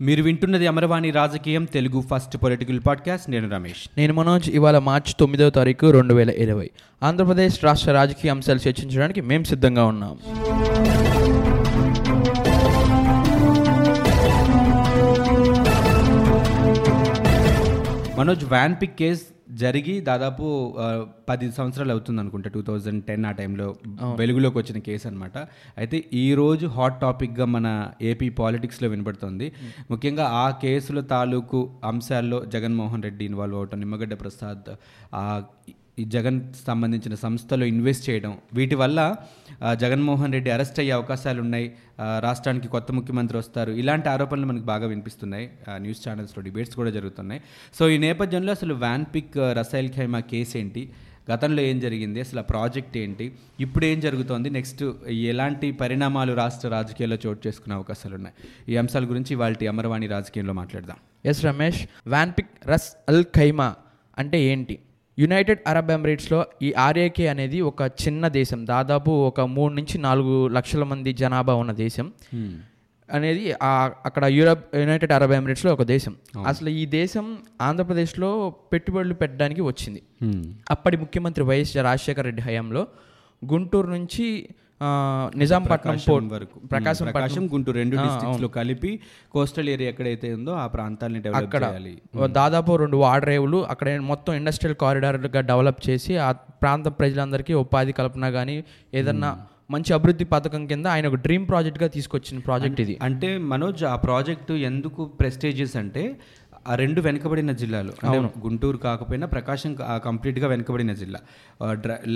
మీరు 0.00 0.22
వింటున్నది 0.22 0.66
అమరవాణి 0.66 1.10
రాజకీయం 1.10 1.64
తెలుగు 1.64 2.04
ఫస్ట్ 2.10 2.36
పొలిటికల్ 2.36 2.80
పాడ్కాస్ట్. 2.86 3.30
నేను 3.30 3.50
రమేష్. 3.50 3.90
నేను 3.98 4.14
మనోజ్ 4.14 4.50
ఇవాళ 4.50 4.78
మార్చి 4.78 5.14
తొమ్మిదవ 5.20 5.50
తారీఖు 5.50 5.86
రెండు 5.86 6.14
వేల 6.14 6.30
ఇరవై. 6.30 6.70
ఆంధ్రప్రదేశ్ 7.02 7.64
రాష్ట్ర 7.64 7.92
రాజకీయ 7.92 8.30
అంశాలు 8.30 8.68
చర్చించడానికి 8.68 9.20
మేము 9.20 9.44
సిద్ధంగా 9.44 9.84
ఉన్నాం. 9.84 10.18
మనోజ్ 18.18 18.44
వ్యాన్ 18.44 18.74
పిక్ 18.82 18.96
కేస్ 18.96 19.22
జరిగి 19.54 19.94
దాదాపు 20.00 20.44
పది 21.28 21.46
సంవత్సరాలు 21.50 21.92
అవుతుంది 21.92 22.20
అనుకుంటా 22.20 22.50
టూ 22.50 22.62
థౌజండ్ 22.62 23.00
టెన్ 23.04 23.26
ఆ 23.26 23.32
టైంలో 23.32 23.66
వెలుగులోకి 24.16 24.58
వచ్చిన 24.58 24.78
కేసు 24.78 25.08
అనమాట 25.08 25.36
అయితే 25.78 26.04
ఈ 26.12 26.34
రోజు 26.34 26.66
హాట్ 26.66 27.00
టాపిక్గా 27.00 27.44
మన 27.46 27.66
ఏపీ 28.02 28.28
పాలిటిక్స్లో 28.38 28.88
వినబడుతుంది. 28.88 29.48
ముఖ్యంగా 29.90 30.26
ఆ 30.36 30.46
కేసుల 30.62 31.00
తాలూకు 31.06 31.60
అంశాల్లో 31.84 32.44
జగన్మోహన్ 32.44 33.02
రెడ్డి 33.02 33.24
ఇన్వాల్వ్ 33.24 33.58
అవటం 33.58 33.80
నిమ్మగడ్డ 33.80 34.14
ప్రసాద్ 34.20 34.70
ఆ 35.14 35.24
ఈ 35.98 36.04
జగన్ 36.04 36.52
సంబంధించిన 36.66 37.14
సంస్థలో 37.14 37.66
ఇన్వెస్ట్ 37.66 38.10
చేయడం 38.10 38.38
వీటి 38.54 38.74
వల్ల 38.74 39.16
జగన్మోహన్ 39.72 40.32
రెడ్డి 40.32 40.50
అరెస్ట్ 40.50 40.80
అయ్యే 40.80 40.92
అవకాశాలు 40.92 41.40
ఉన్నాయి. 41.40 41.72
రాష్ట్రానికి 42.20 42.68
కొత్త 42.68 42.92
ముఖ్యమంత్రి 42.92 43.38
వస్తారు. 43.38 43.72
ఇలాంటి 43.72 44.08
ఆరోపణలు 44.08 44.46
మనకు 44.46 44.62
బాగా 44.62 44.86
వినిపిస్తున్నాయి. 44.86 45.50
న్యూస్ 45.76 46.08
ఛానల్స్లో 46.08 46.42
డిబేట్స్ 46.42 46.76
కూడా 46.76 46.90
జరుగుతున్నాయి. 46.90 47.40
సో 47.74 47.88
ఈ 47.88 47.98
నేపథ్యంలో 47.98 48.52
అసలు 48.52 48.74
వ్యాన్ 48.74 49.04
పిక్ 49.14 49.38
ఆ, 49.38 49.62
ఖైమా 49.96 50.20
కేసు 50.20 50.58
ఏంటి? 50.58 50.90
గతంలో 51.32 51.62
ఏం 51.62 51.80
జరిగింది? 51.80 52.20
అసలు 52.20 52.40
ఆ 52.40 52.42
ప్రాజెక్ట్ 52.42 52.96
ఏంటి? 52.96 53.32
ఇప్పుడు 53.60 53.84
ఏం 53.84 54.00
జరుగుతోంది? 54.00 54.50
నెక్స్ట్ 54.50 54.84
ఎలాంటి 55.08 55.72
పరిణామాలు 55.72 56.32
రాష్ట్ర 56.32 56.68
రాజకీయాల్లో 56.68 57.18
చోటు 57.26 57.48
చేసుకునే 57.48 57.74
అవకాశాలు 57.74 58.14
ఉన్నాయి? 58.14 58.34
ఈ 58.72 58.76
అంశాల 58.76 59.04
గురించి 59.04 59.34
వాళ్ళ 59.34 59.68
అమరవాణి 59.68 60.06
రాజకీయంలో 60.06 60.52
మాట్లాడదాం. 60.52 60.96
S 61.26 61.44
Ramesh 61.44 61.86
Vanpic 62.06 62.66
Ras 62.66 62.92
Al 63.08 63.24
Khaimah 63.24 63.74
అంటే 64.18 64.42
ఏంటి? 64.42 64.78
యునైటెడ్ 65.18 65.60
అరబ్ 65.66 65.90
ఎమిరేట్స్లో 65.90 66.38
ఈ 66.62 66.68
ఆర్ఏకే 66.84 67.26
అనేది 67.28 67.58
ఒక 67.70 67.82
చిన్న 68.02 68.28
దేశం. 68.28 68.60
దాదాపు 68.66 69.10
ఒక 69.10 69.40
మూడు 69.56 69.72
నుంచి 69.74 69.96
నాలుగు 69.98 70.48
లక్షల 70.48 70.84
మంది 70.92 71.12
జనాభా 71.12 71.54
ఉన్న 71.54 71.72
దేశం. 71.72 72.06
అనేది 73.08 73.44
అక్కడ 74.06 74.24
యూరప్ 74.24 74.64
యునైటెడ్ 74.76 75.12
అరబ్ 75.12 75.32
ఎమిరేట్స్లో 75.32 75.70
ఒక 75.72 75.82
దేశం. 75.82 76.16
అసలు 76.46 76.68
ఈ 76.68 76.86
దేశం 76.86 77.26
ఆంధ్రప్రదేశ్లో 77.62 78.30
పెట్టుబడులు 78.72 79.14
పెట్టడానికి 79.14 79.60
వచ్చింది. 79.60 80.02
అప్పటి 80.70 80.96
ముఖ్యమంత్రి 80.96 81.44
వైఎస్ 81.44 81.76
రాజశేఖర 81.88 82.22
రెడ్డి 82.22 82.42
హయాంలో 82.42 82.86
గుంటూరు 83.42 83.86
నుంచి 83.86 84.26
నిజాంపట్నం 85.36 85.98
పోర్ట్. 86.08 86.32
వరకు. 86.32 86.58
ప్రకాశం 86.66 87.04
ప్రకాశం 87.06 87.46
గుంటూరు 87.52 87.76
రెండు 87.76 87.96
డిస్ట్రిక్ట్స్లో 87.96 88.48
కలిపి 88.48 88.92
కోస్టల్ 89.32 89.68
ఏరియా 89.68 89.88
ఎక్కడైతే 89.88 90.34
ఉందో 90.34 90.52
ఆ 90.52 90.66
ప్రాంతాలని 90.66 91.22
డెవలప్ 91.22 91.56
చేయాలి. 91.56 91.94
దాదాపు 92.32 92.76
రెండు 92.76 92.96
వాడరేవులు 92.96 93.66
అక్కడ 93.66 94.00
మొత్తం 94.02 94.34
ఇండస్ట్రియల్ 94.34 94.76
కారిడార్గా 94.80 95.40
డెవలప్ 95.40 95.90
చేసి 95.90 96.16
ఆ 96.16 96.32
ప్రాంత 96.32 96.88
ప్రజలందరికీ 96.98 97.54
ఉపాధి 97.54 97.92
కల్పన 97.92 98.30
కానీ 98.30 98.56
ఏదన్నా 98.94 99.32
మంచి 99.70 99.94
అభివృద్ధి 99.94 100.24
పథకం 100.24 100.66
కింద 100.66 100.86
ఆయన 100.86 101.06
ఒక 101.06 101.14
డ్రీమ్ 101.14 101.44
ప్రాజెక్ట్గా 101.48 101.88
తీసుకొచ్చిన 101.88 102.38
ప్రాజెక్ట్ 102.38 102.80
ఇది. 102.80 102.98
అంటే 103.02 103.38
మనోజ్ 103.38 103.84
ఆ 103.84 103.96
ప్రాజెక్టు 103.96 104.52
ఎందుకు 104.52 105.04
ప్రెస్టేజియస్ 105.20 105.76
అంటే 105.76 106.02
ఆ 106.66 106.74
రెండు 106.74 107.00
వెనుకబడిన 107.00 107.52
జిల్లాలు. 107.62 107.92
అంటే 108.04 108.18
గుంటూరు 108.44 108.78
కాకపోయినా 108.84 109.26
ప్రకాశం 109.26 109.70
కంప్లీట్గా 110.04 110.46
వెనుకబడిన 110.48 110.92
జిల్లా. 110.92 111.20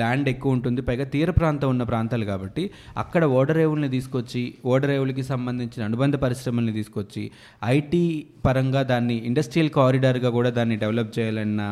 ల్యాండ్ 0.00 0.28
ఎక్కువ 0.28 0.52
ఉంటుంది 0.52 0.82
పైగా 0.82 1.04
తీర 1.14 1.30
ప్రాంతం 1.30 1.68
ఉన్న 1.68 1.82
ప్రాంతాలు 1.82 2.24
కాబట్టి 2.24 2.64
అక్కడ 2.96 3.24
ఓడరేవుల్ని 3.38 3.88
తీసుకొచ్చి 3.88 4.42
ఓడరేవులకి 4.64 5.22
సంబంధించిన 5.22 5.84
అనుబంధ 5.84 6.16
పరిశ్రమల్ని 6.16 6.72
తీసుకొచ్చి 6.72 7.24
ఐటీ 7.64 8.02
పరంగా 8.46 8.82
దాన్ని 8.82 9.16
ఇండస్ట్రియల్ 9.30 9.70
కారిడార్గా 9.70 10.30
కూడా 10.30 10.50
దాన్ని 10.50 10.76
డెవలప్ 10.76 11.18
చేయాలన్న 11.18 11.62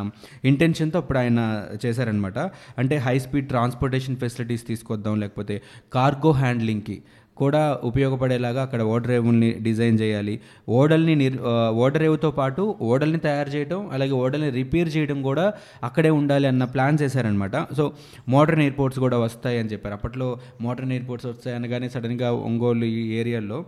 ఇంటెన్షన్తో 0.44 0.98
అప్పుడు 0.98 1.18
ఆయన 1.18 1.40
చేశారనమాట 1.86 2.38
అంటే 2.78 2.96
హై 2.96 3.18
స్పీడ్ 3.18 3.48
ట్రాన్స్పోర్టేషన్ 3.48 4.16
ఫెసిలిటీస్ 4.16 4.66
తీసుకొద్దాం 4.66 5.20
లేకపోతే 5.20 5.56
కార్గో 5.92 6.32
హ్యాండ్లింగ్కి 6.32 6.96
కూడా 7.42 7.62
ఉపయోగపడేలాగా 7.88 8.60
అక్కడ 8.66 8.82
ఓడరేవుల్ని 8.92 9.50
డిజైన్ 9.66 9.96
చేయాలి. 10.02 10.34
ఓడల్ని 10.78 11.14
నిర్ 11.22 11.38
ఓడరేవుతో 11.84 12.30
పాటు 12.38 12.62
ఓడల్ని 12.90 13.20
తయారు 13.26 13.50
చేయడం 13.54 13.80
అలాగే 13.96 14.14
ఓడల్ని 14.22 14.50
రిపేర్ 14.60 14.90
చేయడం 14.96 15.18
కూడా 15.28 15.46
అక్కడే 15.88 16.12
ఉండాలి 16.20 16.48
అన్న 16.52 16.64
ప్లాన్ 16.74 16.98
చేశారనమాట 17.02 17.56
సో 17.78 17.86
మోడర్న్ 18.34 18.62
ఎయిర్పోర్ట్స్ 18.66 19.00
కూడా 19.06 19.18
వస్తాయి 19.26 19.58
అని 19.62 19.70
చెప్పారు. 19.72 19.94
అప్పట్లో 19.98 20.28
మోడర్న్ 20.66 20.94
ఎయిర్పోర్ట్స్ 20.96 21.28
వస్తాయి 21.32 21.56
అనగానే 21.58 21.88
సడన్గా 21.96 22.30
ఒంగోలు 22.48 22.86
ఈ 22.98 23.02
ఏరియాలో 23.20 23.58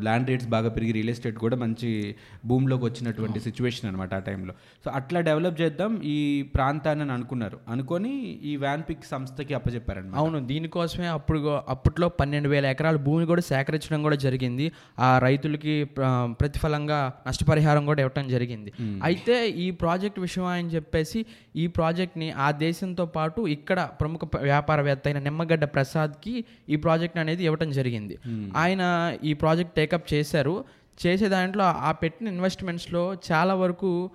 ల్యాండ్ 0.00 0.28
రేట్స్ 0.28 0.48
బాగా 0.48 0.68
పెరిగి 0.68 0.92
రియల్ 0.92 1.08
ఎస్టేట్ 1.08 1.36
కూడా 1.36 1.56
మంచి 1.56 2.14
భూమిలోకి 2.44 2.84
వచ్చినటువంటి 2.84 3.40
సిచ్యువేషన్ 3.40 3.90
అనమాట 3.90 4.14
ఆ 4.14 4.18
టైంలో 4.18 4.54
సో 4.84 4.90
అట్లా 4.90 5.20
డెవలప్ 5.20 5.60
చేద్దాం. 5.60 6.00
ఈ 6.04 6.42
ప్రాంతాన్ని 6.42 7.04
అని 7.04 7.12
అనుకున్నారు. 7.12 7.58
అనుకొని 7.68 8.40
ఈ 8.44 8.56
వ్యాన్ 8.56 8.82
పిక్ 8.88 9.04
సంస్థకి 9.10 9.54
అప్పచెప్పారనమాట 9.54 10.18
అవును 10.18 10.46
దీనికోసమే 10.46 11.06
అప్పుడు 11.06 11.60
అప్పట్లో 11.68 12.08
పన్నెండు 12.08 12.48
వేల 12.48 12.66
ఎకరాల 12.66 12.96
భూమి 12.96 13.26
కూడా 13.26 13.40
సేకరించడం 13.40 14.02
కూడా 14.02 14.16
జరిగింది. 14.16 14.72
ఆ 14.98 15.18
రైతులకి 15.18 15.84
ప్ర- 15.84 16.32
ప్రతిఫలంగా 16.32 17.12
నష్టపరిహారం 17.28 17.86
కూడా 17.86 18.00
ఇవ్వటం 18.00 18.28
జరిగింది. 18.28 18.72
అయితే 19.02 19.48
ఈ 19.48 19.70
ప్రాజెక్ట్ 19.70 20.20
విషయం 20.20 20.44
అని 20.44 20.68
చెప్పేసి 20.68 21.26
ఈ 21.56 21.66
ప్రాజెక్ట్ని 21.66 22.30
ఆ 22.30 22.50
దేశంతో 22.50 23.06
పాటు 23.06 23.40
ఇక్కడ 23.40 23.88
ప్రముఖ 24.00 24.20
వ్యాపారవేత్త 24.40 25.02
అయిన 25.06 25.18
నిమ్మగడ్డ 25.18 25.64
ప్రసాద్కి 25.64 26.44
ఈ 26.68 26.76
ప్రాజెక్ట్ 26.76 27.18
అనేది 27.18 27.44
ఇవ్వటం 27.44 27.70
జరిగింది. 27.70 28.18
ఆయన 28.56 29.16
ఈ 29.24 29.34
ప్రాజెక్ట్ 29.40 29.74
టేకప్ 29.74 30.12
చేశారు. 30.14 30.64
చేసే 31.06 31.28
దాంట్లో 31.28 31.64
ఆ 31.64 31.92
పెట్టిన 31.92 32.28
ఇన్వెస్ట్మెంట్స్లో 32.28 33.16
చాలా 33.32 33.54
వరకు 33.54 34.10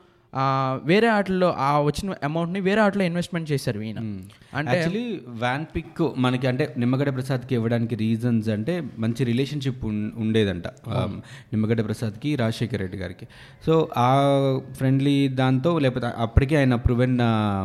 వేరే 0.85 1.07
ఆటల్లో 1.07 1.49
ఆ 1.67 1.69
వచ్చిన 1.79 2.15
అమౌంట్ని 2.23 2.59
వేరే 2.59 2.81
ఆటలో 2.81 3.03
ఇన్వెస్ట్మెంట్ 3.03 3.47
చేశారు 3.51 3.79
ఈయన. 3.87 3.99
అంటే 4.59 4.71
యాక్చువల్లీ 4.71 5.05
వ్యాన్ 5.43 5.65
పిక్ 5.75 6.01
మనకి 6.17 6.45
అంటే 6.47 6.65
నిమ్మగడ్డ 6.77 7.11
ప్రసాద్కి 7.13 7.53
ఇవ్వడానికి 7.55 7.95
రీజన్స్ 7.95 8.49
అంటే 8.49 8.73
మంచి 8.97 9.21
రిలేషన్షిప్ 9.29 9.85
ఉండేదంట. 10.25 10.67
నిమ్మగడ్డ 11.53 11.81
ప్రసాద్కి 11.85 12.31
రాజశేఖర్ 12.35 12.81
రెడ్డి 12.83 12.97
గారికి. 12.97 13.27
సో 13.65 13.73
ఆ 13.97 14.09
ఫ్రెండ్లీ 14.77 15.15
దాంతో 15.41 15.73
లేకపోతే 15.79 16.09
అప్పటికే 16.17 16.55
ఆయన 16.55 16.75
ప్రూవెన్ 16.75 17.15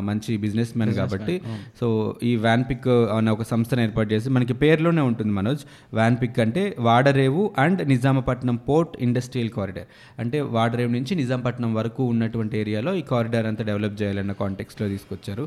మంచి 0.08 0.36
బిజినెస్ 0.36 0.72
మ్యాన్ 0.76 0.94
కాబట్టి 1.00 1.36
సో 1.80 1.88
ఈ 2.22 2.32
వ్యాన్ 2.36 2.64
పిక్ 2.70 2.88
అనే 3.16 3.30
ఒక 3.36 3.46
సంస్థను 3.52 3.80
ఏర్పాటు 3.80 4.10
చేసి 4.14 4.30
మనకి 4.38 4.56
పేరులోనే 4.64 5.04
ఉంటుంది 5.10 5.32
మనోజ్. 5.32 5.64
వ్యాన్ 5.94 6.16
పిక్ 6.22 6.40
అంటే 6.46 6.64
Vadarevu 6.78 7.44
and 7.58 7.82
Nizampatnam 7.88 8.56
port 8.68 8.96
industrial 9.00 9.52
corridor. 9.58 9.90
అంటే 10.18 10.40
వాడరేవు 10.56 10.92
నుంచి 10.98 11.14
నిజాంపట్నం 11.14 11.70
వరకు 11.80 12.02
ఉన్నటువంటి 12.14 12.56
ఏరియాలో 12.62 12.92
ఈ 13.00 13.02
కారిడార్ 13.10 13.46
అంతా 13.50 13.64
డెవలప్ 13.70 13.96
చేయాలన్న 14.00 14.32
కాంటెక్స్లో 14.42 14.86
తీసుకొచ్చారు. 14.94 15.44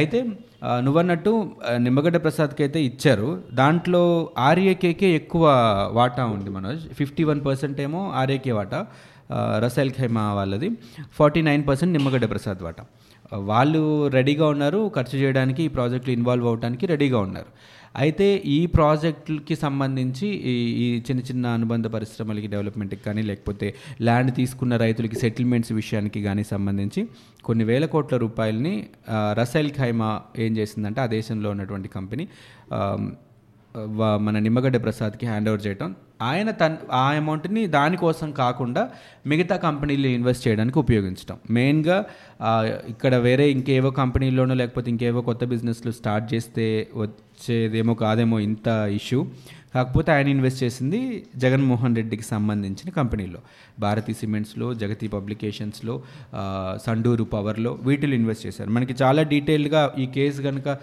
అయితే 0.00 0.20
నువ్వన్నట్టు 0.86 1.32
నిమ్మగడ్డ 1.86 2.18
ప్రసాద్కి 2.26 2.62
అయితే 2.66 2.82
ఇచ్చారు. 2.90 3.28
దాంట్లో 3.60 4.04
ఆర్ఏకేకే 4.48 5.10
ఎక్కువ 5.20 5.44
వాటా 5.98 6.24
ఉంది 6.36 6.52
మనోజ్. 6.58 6.84
ఫిఫ్టీ 7.00 7.24
వన్ 7.30 7.42
పర్సెంట్ 7.48 7.80
ఏమో 7.86 8.02
ఆర్ఏకే 8.22 8.54
వాటా. 8.60 8.80
రసైల్ 9.32 9.62
రసాయల్ 9.64 9.90
ఖైమా 9.98 10.22
వాళ్ళది. 10.38 10.68
Forty 11.18 11.40
nine 11.48 11.62
percent 11.68 11.92
Nimmagadda 11.96 12.26
Prasad 12.32 12.60
వాటా. 12.66 12.82
వాళ్ళు 13.50 13.80
రెడీగా 14.16 14.46
ఉన్నారు. 14.54 14.80
ఖర్చు 14.96 15.16
చేయడానికి 15.18 15.60
ఈ 15.62 15.70
ప్రాజెక్టులు 15.76 16.12
ఇన్వాల్వ్ 16.18 16.46
అవడానికి 16.50 16.84
రెడీగా 16.92 17.18
ఉన్నారు. 17.26 17.50
అయితే 17.94 18.26
ఈ 18.46 18.60
ప్రాజెక్టులకి 18.66 19.54
సంబంధించి 19.54 20.28
ఈ 20.76 20.86
చిన్న 21.08 21.20
చిన్న 21.20 21.44
అనుబంధ 21.48 21.86
పరిశ్రమలకి 21.86 22.48
డెవలప్మెంట్కి 22.48 23.02
కానీ 23.02 23.22
లేకపోతే 23.22 23.66
ల్యాండ్ 24.02 24.32
తీసుకున్న 24.36 24.76
రైతులకి 24.76 25.18
సెటిల్మెంట్స్ 25.20 25.72
విషయానికి 25.72 26.22
కానీ 26.22 26.44
సంబంధించి 26.44 27.02
కొన్ని 27.44 27.64
వేల 27.64 27.84
కోట్ల 27.86 28.16
రూపాయలని 28.16 28.74
రసైల్ 29.38 29.70
ఖైమా 29.70 30.10
ఏం 30.38 30.52
చేసిందంటే 30.56 31.00
ఆ 31.00 31.08
దేశంలో 31.08 31.50
ఉన్నటువంటి 31.50 31.88
కంపెనీ 31.88 32.26
మన 34.20 34.36
నిమ్మగడ్డ 34.38 34.76
ప్రసాద్కి 34.82 35.24
హ్యాండ్ 35.26 35.48
ఓవర్ 35.48 35.62
చేయటం 35.66 35.90
ఆయన 36.20 36.50
తన 36.50 36.76
ఆ 36.92 37.10
అమౌంట్ని 37.10 37.66
దానికోసం 37.66 38.32
కాకుండా 38.32 38.90
మిగతా 39.26 39.56
కంపెనీలు 39.56 40.06
ఇన్వెస్ట్ 40.06 40.48
చేయడానికి 40.48 40.78
ఉపయోగించడం 40.78 41.36
మెయిన్గా 41.50 42.04
ఇక్కడ 42.88 43.14
వేరే 43.16 43.50
ఇంకేవో 43.50 43.90
కంపెనీల్లోనో 43.90 44.54
లేకపోతే 44.54 44.90
ఇంకేవో 44.90 45.20
కొత్త 45.20 45.44
బిజినెస్లు 45.44 45.90
స్టార్ట్ 45.90 46.34
చేస్తే 46.34 46.86
వచ్చేదేమో 46.96 47.94
కాదేమో 47.94 48.38
ఇంత 48.40 48.68
ఇష్యూ 48.90 49.26
కాకపోతే 49.74 50.12
ఆయన 50.12 50.28
ఇన్వెస్ట్ 50.28 50.60
చేసింది 50.64 51.00
జగన్మోహన్ 51.36 51.96
రెడ్డికి 51.96 52.22
సంబంధించిన 52.22 52.90
కంపెనీలో. 52.90 53.40
భారతీ 53.84 54.12
సిమెంట్స్లో 54.20 54.66
జగతి 54.82 55.08
పబ్లికేషన్స్లో 55.08 55.94
సండూరు 56.86 57.24
పవర్లో 57.34 57.72
వీటిలో 57.82 58.14
ఇన్వెస్ట్ 58.20 58.46
చేశారు. 58.46 58.70
మనకి 58.70 58.96
చాలా 59.02 59.22
డీటెయిల్గా 59.32 59.82
ఈ 59.98 60.06
కేసు 60.16 60.42
కనుక 60.42 60.78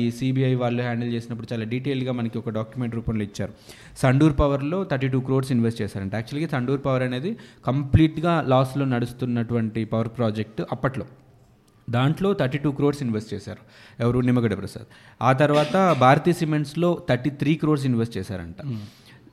ఈ 0.00 0.02
సిబిఐ 0.10 0.54
వాళ్ళు 0.54 0.82
హ్యాండిల్ 0.82 1.12
చేసినప్పుడు 1.14 1.48
చాలా 1.52 1.66
డీటెయిల్గా 1.74 2.12
మనకి 2.20 2.38
ఒక 2.38 2.50
డాక్యుమెంట్ 2.58 2.94
రూపంలో 2.94 3.24
ఇచ్చారు. 3.24 3.52
సండూర్ 4.02 4.34
పవర్లో 4.40 4.80
థర్టీ 4.90 5.08
టూ 5.08 5.20
క్రోర్స్ 5.28 5.52
ఇన్వెస్ట్ 5.52 5.82
చేశారంట. 5.82 6.14
యాక్చువల్గా 6.14 6.50
సండూర్ 6.56 6.80
పవర్ 6.86 7.02
అనేది 7.02 7.32
కంప్లీట్గా 7.66 8.34
లాస్లో 8.54 8.86
నడుస్తున్నటువంటి 8.94 9.84
పవర్ 9.84 10.08
ప్రాజెక్ట్ 10.18 10.62
అప్పట్లో. 10.72 11.06
దాంట్లో 11.90 12.32
థర్టీ 12.32 12.58
టూ 12.58 12.70
క్రోర్స్ 12.70 13.02
ఇన్వెస్ట్ 13.02 13.34
చేశారు 13.34 13.58
ఎవరు? 14.02 14.18
నిమ్మగడ్డ 14.18 14.58
ప్రసాద్. 14.58 14.86
ఆ 15.22 15.32
తర్వాత 15.32 15.96
భారతీ 16.00 16.32
సిమెంట్స్లో 16.32 17.02
థర్టీ 17.08 17.30
త్రీ 17.30 17.54
క్రోర్స్ 17.54 17.86
ఇన్వెస్ట్ 17.86 18.16
చేశారంట. 18.16 18.56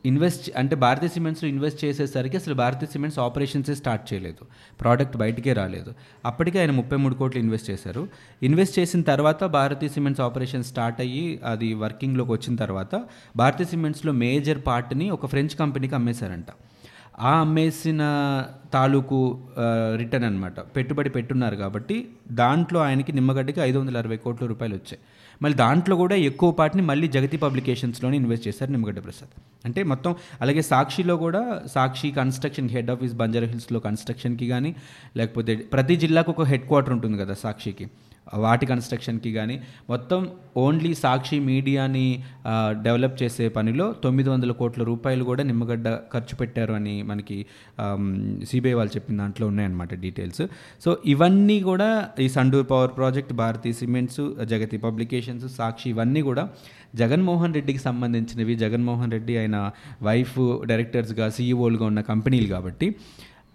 ఇన్వెస్ట్ 0.06 0.52
అంటే 0.58 0.76
భారతీయ 0.76 1.10
సిమెంట్స్లో 1.10 1.50
ఇన్వెస్ట్ 1.50 1.86
చేసేసరికి 1.86 2.38
అసలు 2.38 2.54
భారతీయ 2.54 2.88
సిమెంట్స్ 2.92 3.20
ఆపరేషన్సే 3.20 3.76
స్టార్ట్ 3.76 4.14
చేయలేదు. 4.14 4.46
ప్రోడక్ట్ 4.82 5.18
బయటికే 5.18 5.54
రాలేదు. 5.54 5.94
అప్పటికే 6.26 6.60
ఆయన 6.60 6.72
ముప్పై 6.72 6.98
మూడు 6.98 7.14
కోట్లు 7.14 7.42
ఇన్వెస్ట్ 7.42 7.70
చేశారు. 7.70 8.08
ఇన్వెస్ట్ 8.44 8.80
చేసిన 8.80 9.02
తర్వాత 9.02 9.44
భారతీయ 9.44 9.90
సిమెంట్స్ 9.90 10.22
ఆపరేషన్ 10.22 10.64
స్టార్ట్ 10.64 11.02
అయ్యి 11.02 11.40
అది 11.46 11.74
వర్కింగ్లోకి 11.74 12.32
వచ్చిన 12.32 12.56
తర్వాత 12.56 13.04
భారతీయ 13.36 13.66
సిమెంట్స్లో 13.66 14.12
మేజర్ 14.12 14.60
పార్ట్ని 14.68 15.10
ఒక 15.10 15.26
ఫ్రెంచ్ 15.26 15.56
కంపెనీకి 15.56 15.96
అమ్మేశారంట. 15.96 16.46
ఆ 17.20 17.40
అమ్మేసిన 17.40 18.02
తాలూకు 18.74 19.42
రిటర్న్ 19.96 20.26
అనమాట 20.26 20.60
పెట్టుబడి 20.60 21.10
పెట్టున్నారు 21.10 21.56
కాబట్టి 21.56 22.10
దాంట్లో 22.32 22.80
ఆయనకి 22.80 23.12
నిమ్మగడ్డకి 23.12 23.62
ఐదు 23.62 23.78
వందల 23.80 23.98
అరవై 23.98 24.18
కోట్ల 24.18 24.46
రూపాయలు 24.46 24.74
వచ్చాయి. 24.74 25.00
మళ్ళీ 25.42 25.58
దాంట్లో 25.58 25.96
కూడా 25.96 26.16
ఎక్కువ 26.16 26.52
పాటిని 26.52 26.84
మళ్ళీ 26.84 27.08
జగతి 27.08 27.38
పబ్లికేషన్స్లోనే 27.38 28.18
ఇన్వెస్ట్ 28.18 28.48
చేశారు 28.48 28.72
నిమ్మగడ్డ 28.72 29.04
ప్రసాద్. 29.04 29.42
అంటే 29.66 29.84
మొత్తం 29.84 30.16
అలాగే 30.42 30.62
సాక్షిలో 30.62 31.18
కూడా 31.18 31.62
Sakshi 31.74 32.12
construction 32.12 32.70
head 32.70 32.92
office 32.92 33.14
Banjara 33.14 33.48
హిల్స్లో 33.48 33.80
కన్స్ట్రక్షన్కి 33.80 34.48
కానీ 34.48 34.76
లేకపోతే 35.18 35.56
ప్రతి 35.56 35.96
జిల్లాకు 35.96 36.32
ఒక 36.32 36.42
హెడ్ 36.42 36.68
క్వార్టర్ 36.68 36.94
ఉంటుంది 36.94 37.18
కదా 37.18 37.34
సాక్షికి. 37.34 37.88
వాటి 38.44 38.66
కన్స్ట్రక్షన్కి 38.72 39.32
కానీ 39.34 39.56
మొత్తం 39.92 40.20
ఓన్లీ 40.64 40.92
సాక్షి 40.94 41.38
మీడియాని 41.50 42.06
డెవలప్ 42.86 43.16
చేసే 43.22 43.46
పనిలో 43.56 43.86
తొమ్మిది 44.04 44.30
వందల 44.30 44.52
కోట్ల 44.60 44.84
రూపాయలు 44.84 45.24
కూడా 45.30 45.44
నిమ్మగడ్డ 45.50 45.88
ఖర్చు 46.14 46.36
పెట్టారు 46.42 46.74
అని 46.80 46.96
మనకి 47.12 47.38
సిబిఐ 48.50 48.74
వాళ్ళు 48.80 48.94
చెప్పిన 48.96 49.18
దాంట్లో 49.24 49.48
ఉన్నాయన్నమాట 49.52 49.94
డీటెయిల్స్. 50.06 50.44
సో 50.84 50.90
ఇవన్నీ 51.14 51.58
కూడా 51.70 51.90
ఈ 52.26 52.28
Sandur 52.38 52.68
power 52.72 52.94
project 53.00 53.34
Bharathi 53.42 53.74
cements 53.82 54.24
Jagathi 54.54 54.80
publications 54.86 55.48
Sakshi 55.58 55.88
ఇవన్నీ 55.94 56.24
కూడా 56.30 56.46
జగన్మోహన్ 56.96 57.54
రెడ్డికి 57.54 57.84
సంబంధించినవి. 57.88 58.56
జగన్మోహన్ 58.66 59.14
రెడ్డి 59.18 59.36
ఆయన 59.44 59.58
వైఫ్ 60.10 60.40
డైరెక్టర్స్గా 60.72 61.28
సీఈఓలుగా 61.38 61.86
ఉన్న 61.92 62.02
కంపెనీలు 62.12 62.50
కాబట్టి 62.56 62.90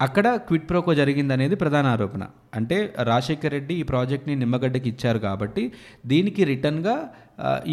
అక్కడ 0.05 0.27
క్విట్ 0.47 0.67
ప్రోకో 0.69 0.91
జరిగిందనేది 0.99 1.55
ప్రధాన 1.61 1.85
ఆరోపణ. 1.95 2.23
అంటే 2.57 2.77
రాజశేఖర్ 3.09 3.53
రెడ్డి 3.55 3.73
ఈ 3.81 3.83
ప్రాజెక్ట్ని 3.91 4.35
నిమ్మగడ్డకి 4.43 4.87
ఇచ్చారు 4.93 5.19
కాబట్టి 5.27 5.63
దీనికి 6.11 6.43
రిటర్న్గా 6.51 6.95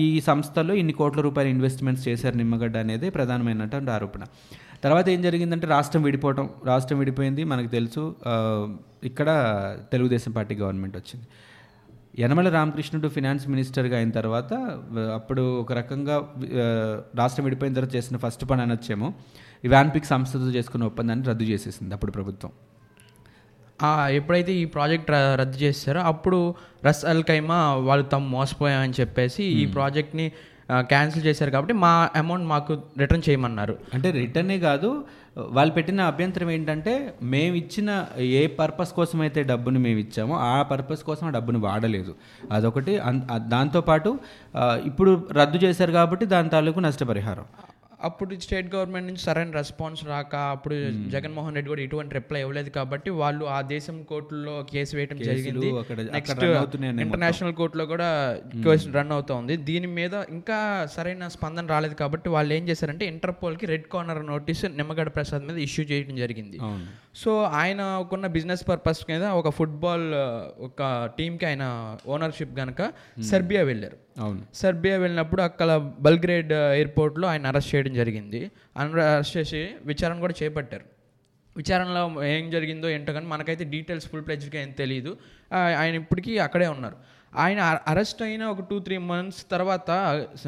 ఈ 0.04 0.06
సంస్థలో 0.28 0.72
ఇన్ని 0.80 0.94
కోట్ల 1.00 1.20
రూపాయల 1.26 1.48
ఇన్వెస్ట్మెంట్స్ 1.54 2.04
చేశారు 2.08 2.36
నిమ్మగడ్డ 2.42 2.76
అనేది 2.84 3.08
ప్రధానమైనటువంటి 3.16 3.92
ఆరోపణ. 3.96 4.22
తర్వాత 4.84 5.06
ఏం 5.14 5.20
జరిగిందంటే 5.26 5.66
రాష్ట్రం 5.74 6.02
విడిపోవటం 6.02 6.46
రాష్ట్రం 6.70 6.98
విడిపోయింది. 7.02 7.44
మనకు 7.52 7.70
తెలుసు 7.76 8.02
ఇక్కడ 9.10 9.28
తెలుగుదేశం 9.92 10.32
పార్టీ 10.38 10.54
గవర్నమెంట్ 10.62 10.96
వచ్చింది. 11.00 11.26
యనమల 12.20 12.48
రామకృష్ణుడు 12.48 13.08
ఫినాన్స్ 13.08 13.48
మినిస్టర్గా 13.48 13.96
అయిన 13.96 14.10
తర్వాత 14.10 14.54
అప్పుడు 15.14 15.60
ఒక 15.60 15.72
రకంగా 15.72 16.14
రాష్ట్రం 17.14 17.44
విడిపోయిన 17.44 17.74
తర్వాత 17.74 17.96
చేసిన 17.96 18.16
ఫస్ట్ 18.16 18.44
పని 18.50 18.62
అనొచ్చేమో 18.62 19.14
ఈ 19.64 19.68
వ్యాన్పిక్ 19.68 20.04
సంస్థతో 20.04 20.48
చేసుకున్న 20.50 20.84
ఒప్పందాన్ని 20.84 21.26
రద్దు 21.26 21.44
చేసేసింది 21.44 21.94
అప్పుడు 21.94 22.12
ప్రభుత్వం. 22.12 22.50
ఎప్పుడైతే 24.14 24.52
ఈ 24.52 24.64
ప్రాజెక్ట్ 24.64 25.10
రద్దు 25.10 25.58
చేస్తారో 25.58 26.00
అప్పుడు 26.00 26.54
రస్ 26.84 27.04
అల్ 27.04 27.24
ఖైమా 27.24 27.74
వాళ్ళు 27.74 28.06
తాము 28.06 28.28
మోసపోయామని 28.28 28.92
చెప్పేసి 29.00 29.44
ఈ 29.44 29.66
ప్రాజెక్ట్ని 29.66 30.32
క్యాన్సిల్ 30.78 31.24
చేశారు 31.24 31.50
కాబట్టి 31.50 31.74
మా 31.74 32.10
అమౌంట్ 32.16 32.46
మాకు 32.46 32.82
రిటర్న్ 32.98 33.28
చేయమన్నారు. 33.28 33.78
అంటే 33.94 34.10
రిటర్నే 34.10 34.58
కాదు 34.58 35.04
వాళ్ళు 35.38 35.72
పెట్టిన 35.74 36.00
అభ్యంతరం 36.10 36.50
ఏంటంటే 36.50 36.92
మేము 37.22 37.54
ఇచ్చిన 37.54 37.90
ఏ 38.18 38.42
పర్పస్ 38.46 38.92
కోసం 38.98 39.18
అయితే 39.20 39.40
డబ్బును 39.42 39.80
మేము 39.80 39.98
ఇచ్చామో 39.98 40.34
ఆ 40.36 40.62
పర్పస్ 40.62 41.02
కోసం 41.08 41.24
ఆ 41.26 41.30
డబ్బును 41.30 41.60
వాడలేదు. 41.60 42.12
అదొకటి. 42.52 42.92
దాంతోపాటు 43.54 44.12
ఇప్పుడు 44.90 45.12
రద్దు 45.32 45.58
చేశారు 45.64 45.92
కాబట్టి 45.92 46.26
దాని 46.34 46.48
తాలూకు 46.48 46.80
నష్టపరిహారం. 46.80 47.46
అప్పుడు 48.06 48.36
స్టేట్ 48.44 48.66
గవర్నమెంట్ 48.74 49.06
నుంచి 49.08 49.22
సరైన 49.26 49.52
రెస్పాన్స్ 49.58 50.00
రాక 50.10 50.34
అప్పుడు 50.54 50.76
జగన్మోహన్ 51.14 51.54
రెడ్డి 51.58 51.70
కూడా 51.72 51.82
ఎటువంటి 51.86 52.12
రిప్లై 52.18 52.40
ఇవ్వలేదు 52.44 52.70
కాబట్టి 52.76 53.10
వాళ్ళు 53.20 53.44
ఆ 53.56 53.58
దేశం 53.72 53.96
కోర్టులో 54.10 54.54
కేసు 54.72 54.92
వేయడం 54.98 55.18
జరిగింది. 55.28 55.68
నెక్స్ట్ 56.16 56.44
ఇంటర్నేషనల్ 57.04 57.54
కోర్టులో 57.60 57.86
కూడా 57.92 58.08
కేసు 58.66 58.92
రన్ 58.98 59.14
అవుతోంది. 59.16 59.56
దీని 59.70 59.90
మీద 59.98 60.14
ఇంకా 60.36 60.58
సరైన 60.96 61.28
స్పందన 61.36 61.66
రాలేదు 61.74 61.96
కాబట్టి 62.02 62.28
వాళ్ళు 62.36 62.54
ఏం 62.58 62.64
చేశారంటే 62.70 63.06
ఇంటర్పోల్కి 63.14 63.66
red 63.72 63.88
corner 63.94 64.22
notice 64.32 64.64
Nimmagadda 64.80 65.12
Prasad 65.18 65.46
మీద 65.50 65.58
ఇష్యూ 65.68 65.84
చేయడం 65.92 66.16
జరిగింది. 66.24 66.60
సో 67.22 67.30
ఆయన 67.62 67.82
ఉన్న 68.16 68.26
బిజినెస్ 68.38 68.64
పర్పస్ 68.70 69.04
మీద 69.12 69.24
ఒక 69.42 69.50
ఫుట్బాల్ 69.58 70.08
ఒక 70.68 70.82
టీంకి 71.18 71.46
ఆయన 71.52 71.64
ఓనర్షిప్ 72.16 72.56
కనుక 72.62 72.82
సెర్బియా 73.30 73.64
వెళ్ళారు. 73.72 73.98
సెర్బియా 74.60 74.96
వెళ్ళినప్పుడు 75.04 75.42
అక్కడ 75.42 75.70
బల్గ్రేడ్ 76.06 76.52
ఎయిర్పోర్ట్లో 76.52 77.26
ఆయన 77.28 77.50
అరెస్ట్ 77.52 77.70
చేయడం 77.74 77.94
జరిగింది. 78.00 78.40
ఆయన 78.76 79.00
అరెస్ట్ 79.14 79.36
చేసి 79.36 79.60
విచారణ 79.90 80.16
కూడా 80.24 80.34
చేపట్టారు. 80.42 80.86
విచారణలో 81.56 82.24
ఏం 82.24 82.46
జరిగిందో 82.54 82.88
ఏంటో 82.94 83.12
కానీ 83.16 83.26
మనకైతే 83.26 83.64
డీటెయిల్స్ 83.74 84.06
ఫుల్ 84.08 84.24
ప్లెజ్గా 84.26 84.58
ఏం 84.62 84.70
తెలియదు 84.80 85.12
ఆయన 85.80 85.94
ఇప్పటికీ 86.02 86.32
అక్కడే 86.46 86.66
ఉన్నారు. 86.76 86.96
ఆయన 87.36 87.60
అరెస్ట్ 87.86 88.20
అయిన 88.22 88.44
ఒక 88.54 88.60
టూ 88.70 88.78
త్రీ 88.86 88.96
మంత్స్ 89.12 89.40
తర్వాత 89.50 89.90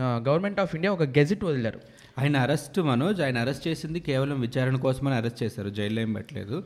గవర్నమెంట్ 0.00 0.60
ఆఫ్ 0.64 0.74
ఇండియా 0.74 0.92
ఒక 0.92 1.06
గెజిట్ 1.18 1.44
వదిలారు. 1.44 1.80
ఆయన 2.18 2.36
అరెస్ట్ 2.36 2.78
మనోజ్ 2.80 3.20
ఆయన 3.22 3.38
అరెస్ట్ 3.38 3.68
చేసింది 3.68 4.00
కేవలం 4.00 4.40
విచారణ 4.40 4.76
కోసమని 4.76 5.14
అరెస్ట్ 5.14 5.42
చేశారు. 5.42 5.70
జైల్లో 5.70 6.00
ఏం 6.02 6.12
పెట్టలేదు. 6.12 6.56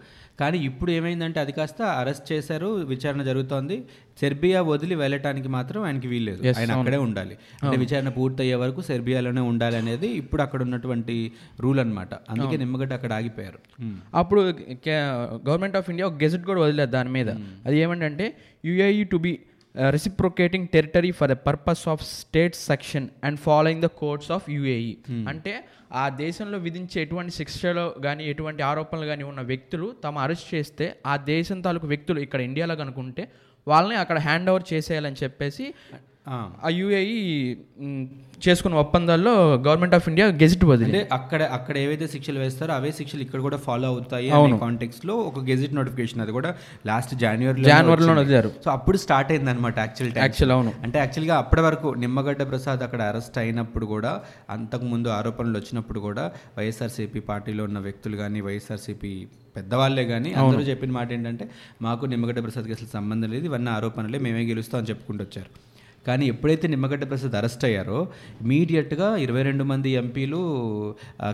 కానీ 0.40 0.58
ఇప్పుడు 0.58 0.90
ఏమైందంటే 0.90 1.38
అది 1.40 1.52
కాస్త 1.52 1.82
అరెస్ట్ 1.82 2.32
చేశారు 2.32 2.66
విచారణ 2.93 3.22
జరుగుతోంది. 3.22 3.76
సెర్బియా 4.20 4.62
వదిలి 4.62 4.94
వెళ్ళటానికి 4.94 5.49
మాత్రం 5.49 5.82
ఆయనకి 5.82 6.08
వీల్లేదు. 6.08 6.40
ఆయన 6.58 6.72
అక్కడే 6.72 6.96
ఉండాలి. 6.96 7.37
అంటే 7.62 7.76
విచారణ 7.76 8.08
పూర్తయ్యే 8.08 8.54
వరకు 8.54 8.81
సెర్బియాలోనే 8.81 9.40
ఉండాలి 9.40 9.76
అనేది 9.76 10.08
ఇప్పుడు 10.22 10.43
అక్కడ 10.43 10.62
ఉన్నటువంటి 10.62 11.32
రూల్ 11.60 11.81
అన్నమాట. 11.81 12.14
అందుకే 12.14 12.56
నిమ్మగడ్డ 12.56 12.93
అక్కడ 12.93 13.12
ఆగిపోయారు. 13.12 13.58
అప్పుడు 14.14 14.40
గవర్నమెంట్ 14.88 15.76
ఆఫ్ 15.76 15.90
ఇండియా 15.90 16.06
ఒక 16.06 16.22
గెజెట్ 16.22 16.44
కూడా 16.44 16.60
వదిలేదు 16.60 16.90
దాని 16.90 17.08
మీద. 17.08 17.31
అది 17.66 17.78
ఏమంటే 17.78 18.37
UAE 18.64 19.04
to 19.04 19.16
be 19.16 19.38
reciprocating 19.75 20.67
territory 20.69 21.11
for 21.11 21.31
the 21.31 21.37
purpose 21.47 21.85
of 21.89 22.03
state 22.11 22.57
section 22.63 23.07
and 23.25 23.39
following 23.41 23.83
the 23.83 23.89
courts 24.01 24.31
of 24.31 24.49
UAE 24.51 24.91
అంటే 25.27 25.53
ఆ 25.93 26.05
దేశంలో 26.17 26.59
విధించే 26.59 26.99
ఎటువంటి 27.03 27.33
శిక్షలో 27.33 27.87
కానీ 28.05 28.25
ఎటువంటి 28.25 28.63
ఆరోపణలు 28.63 29.07
కానీ 29.07 29.23
ఉన్న 29.23 29.41
వ్యక్తులు 29.43 29.89
తమ 30.05 30.19
అరెస్ట్ 30.19 30.49
చేస్తే 30.55 30.97
ఆ 31.07 31.17
దేశం 31.27 31.61
తాలూకు 31.61 31.87
వ్యక్తులు 31.87 32.21
ఇక్కడ 32.21 32.41
ఇండియాలో 32.41 32.77
కనుకుంటే 32.77 33.25
వాళ్ళని 33.67 33.97
అక్కడ 33.97 34.19
హ్యాండ్ 34.19 34.51
ఓవర్ 34.51 34.65
చేసేయాలని 34.73 35.19
చెప్పేసి 35.23 35.67
ఆ. 36.27 36.37
యుఏఈ 36.75 37.15
చేసుకున్న 38.43 38.75
ఒప్పందాల్లో 38.83 39.33
గవర్నమెంట్ 39.65 39.95
ఆఫ్ 39.97 40.07
ఇండియా 40.11 40.27
గెజిట్ 40.41 40.65
వదిలి 40.69 41.01
అక్కడ 41.17 41.41
అక్కడ 41.57 41.75
ఏవైతే 41.83 42.07
శిక్షలు 42.13 42.39
వేస్తారో 42.43 42.73
అవే 42.77 42.91
శిక్షలు 42.97 43.23
ఇక్కడ 43.25 43.41
కూడా 43.41 43.59
ఫాలో 43.65 43.87
అవుతాయి 43.93 44.29
అనే 44.37 44.57
కాంటెక్స్లో 44.63 45.15
ఒక 45.29 45.43
గెజిట్ 45.49 45.75
నోటిఫికేషన్ 45.79 46.23
అది 46.25 46.33
కూడా 46.39 46.51
లాస్ట్ 46.87 47.12
జనవరి 47.23 47.64
జనవరిలో 47.69 48.14
వదిలారు. 48.21 48.50
సో 48.64 48.71
అప్పుడు 48.75 48.99
స్టార్ట్ 49.05 49.33
అయింది 49.33 49.50
అనమాట 49.52 49.76
యాక్చువల్ 49.85 50.12
యాక్చువల్ 50.19 50.55
అవును. 50.57 50.73
అంటే 50.85 50.99
యాక్చువల్గా 50.99 51.37
అప్పటి 51.43 51.64
వరకు 51.67 51.91
నిమ్మగడ్డ 52.02 52.43
ప్రసాద్ 52.50 52.85
అక్కడ 52.87 53.02
అరెస్ట్ 53.11 53.38
అయినప్పుడు 53.38 53.88
కూడా 53.93 54.12
అంతకుముందు 54.57 55.11
ఆరోపణలు 55.19 55.57
వచ్చినప్పుడు 55.61 56.02
కూడా 56.07 56.25
వైఎస్ఆర్సీపీ 56.59 57.23
పార్టీలో 57.29 57.64
ఉన్న 57.69 57.81
వ్యక్తులు 57.87 58.19
కానీ 58.23 58.41
వైఎస్ఆర్సీపీ 58.49 59.12
పెద్దవాళ్ళే 59.57 60.07
కానీ 60.11 60.31
అందరూ 60.43 60.62
చెప్పిన 60.69 60.93
మాట 60.97 61.09
ఏంటంటే 61.12 61.47
మాకు 61.83 62.07
నిమ్మగడ్డ 62.12 62.41
ప్రసాద్కి 62.45 62.75
అసలు 62.76 62.91
సంబంధం 62.95 63.31
లేదు 63.35 63.47
ఇవన్నీ 63.50 63.73
ఆరోపణలే 63.75 64.21
మేమే 64.25 64.45
గెలుస్తాం 64.50 64.81
అని 64.81 64.91
చెప్పుకుంటూ 64.91 65.23
వచ్చారు. 65.26 65.50
కానీ 66.06 66.25
ఎప్పుడైతే 66.26 66.66
నిమ్మగడ్డ 66.68 67.04
ప్రసాద్ 67.11 67.35
అరెస్ట్ 67.40 67.64
అయ్యారో 67.68 67.99
ఇమీడియట్గా 68.44 69.09
ఇరవై 69.25 69.42
రెండు 69.49 69.64
మంది 69.64 69.90
ఎంపీలు 70.00 70.40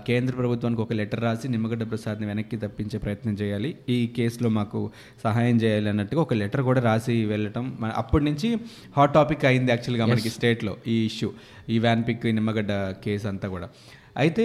కేంద్ర 0.08 0.34
ప్రభుత్వానికి 0.34 0.82
ఒక 0.82 0.92
లెటర్ 1.00 1.22
రాసి 1.26 1.48
నిమ్మగడ్డ 1.48 1.84
ప్రసాద్ని 1.90 2.26
వెనక్కి 2.26 2.56
తప్పించే 2.56 2.98
ప్రయత్నం 3.04 3.34
చేయాలి. 3.34 3.70
ఈ 3.88 3.98
కేసులో 4.16 4.48
మాకు 4.58 4.80
సహాయం 5.24 5.56
చేయాలి 5.64 5.88
అన్నట్టుగా 5.92 6.20
ఒక 6.26 6.34
లెటర్ 6.42 6.62
కూడా 6.70 6.80
రాసి 6.80 7.16
వెళ్ళటం 7.34 7.66
అప్పటి 8.02 8.24
నుంచి 8.24 8.50
హాట్ 8.96 9.14
టాపిక్ 9.14 9.46
అయింది 9.52 9.72
యాక్చువల్గా 9.74 10.06
మనకి 10.12 10.32
స్టేట్లో 10.36 10.74
ఈ 10.94 10.98
ఇష్యూ 11.10 11.30
ఈ 11.68 11.78
వ్యాన్ 11.86 12.04
పిక్ 12.08 12.26
నిమ్మగడ్డ 12.40 12.72
కేసు 13.06 13.28
అంతా 13.32 13.48
కూడా. 13.48 13.68
అయితే 14.18 14.44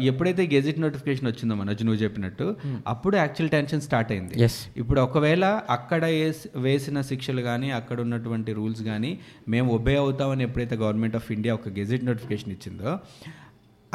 ఎప్పుడైతే 0.00 0.48
గెజిట్ 0.54 0.80
నోటిఫికేషన్ 0.80 1.26
వచ్చిందో 1.26 1.54
మనోజ్ 1.54 1.84
నువ్వు 1.84 2.02
చెప్పినట్టు 2.02 2.46
అప్పుడు 2.86 3.16
యాక్చువల్ 3.16 3.50
టెన్షన్ 3.50 3.80
స్టార్ట్ 3.80 4.12
అయింది. 4.12 4.34
ఇప్పుడు 4.76 5.00
ఒకవేళ 5.00 5.44
అక్కడ 5.70 6.04
వేస్- 6.14 6.58
వేసిన 6.58 7.00
శిక్షలు 7.02 7.42
కానీ 7.42 7.70
అక్కడ 7.70 8.00
ఉన్నటువంటి 8.00 8.52
రూల్స్ 8.52 8.82
కానీ 8.82 9.12
మేము 9.48 9.74
ఒబే 9.74 9.96
అవుతామని 9.96 10.42
ఎప్పుడైతే 10.42 10.76
గవర్నమెంట్ 10.76 11.16
ఆఫ్ 11.16 11.32
ఇండియా 11.32 11.54
ఒక 11.54 11.68
గెజిట్ 11.78 12.04
నోటిఫికేషన్ 12.04 12.52
ఇచ్చిందో 12.52 12.92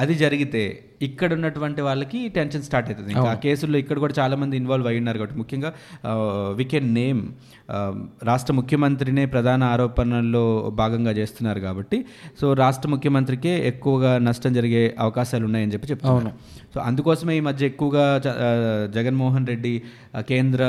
అది 0.02 0.14
జరిగితే 0.22 0.62
ఇక్కడ 1.06 1.30
ఉన్నటువంటి 1.38 1.82
వాళ్ళకి 1.86 2.20
టెన్షన్ 2.36 2.64
స్టార్ట్ 2.66 2.88
అవుతుంది. 2.90 3.12
ఇంకా 3.14 3.30
ఆ 3.34 3.38
కేసుల్లో 3.46 3.78
ఇక్కడ 3.82 3.98
కూడా 4.04 4.14
చాలా 4.20 4.36
మంది 4.42 4.56
ఇన్వాల్వ్ 4.62 4.88
అయి 4.90 5.00
ఉన్నారు 5.02 5.18
కాబట్టి 5.22 5.38
ముఖ్యంగా 5.42 5.70
వి 6.60 6.66
కెన్ 6.72 6.90
నేమ్ 6.98 7.22
రాష్ట్ర 8.30 8.54
ముఖ్యమంత్రినే 8.60 9.24
ప్రధాన 9.34 9.62
ఆరోపణల్లో 9.74 10.44
భాగంగా 10.82 11.12
చేస్తున్నారు 11.20 11.62
కాబట్టి 11.66 11.98
సో 12.42 12.46
రాష్ట్ర 12.62 12.90
ముఖ్యమంత్రికే 12.94 13.54
ఎక్కువగా 13.72 14.12
నష్టం 14.28 14.54
జరిగే 14.58 14.84
అవకాశాలు 15.06 15.46
ఉన్నాయని 15.50 15.74
చెప్పి 15.76 15.90
చెప్తున్నారు. 15.92 16.34
సో 16.76 16.80
అందుకోసమే 16.90 17.36
ఈ 17.40 17.44
మధ్య 17.50 17.66
ఎక్కువగా 17.72 18.06
జగన్మోహన్ 18.98 19.48
రెడ్డి 19.52 19.74
కేంద్ర 20.32 20.64